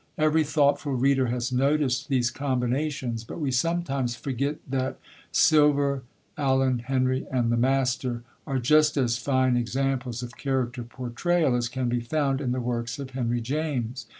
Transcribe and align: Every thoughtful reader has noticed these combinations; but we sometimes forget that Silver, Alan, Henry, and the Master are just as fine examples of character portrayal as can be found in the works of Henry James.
Every 0.17 0.43
thoughtful 0.43 0.93
reader 0.95 1.27
has 1.27 1.51
noticed 1.51 2.09
these 2.09 2.31
combinations; 2.31 3.23
but 3.23 3.39
we 3.39 3.51
sometimes 3.51 4.15
forget 4.15 4.55
that 4.67 4.97
Silver, 5.31 6.01
Alan, 6.39 6.79
Henry, 6.79 7.27
and 7.29 7.51
the 7.51 7.55
Master 7.57 8.23
are 8.47 8.57
just 8.57 8.97
as 8.97 9.19
fine 9.19 9.55
examples 9.55 10.23
of 10.23 10.35
character 10.37 10.81
portrayal 10.81 11.55
as 11.55 11.69
can 11.69 11.87
be 11.87 11.99
found 11.99 12.41
in 12.41 12.51
the 12.51 12.59
works 12.59 12.97
of 12.97 13.11
Henry 13.11 13.41
James. 13.41 14.07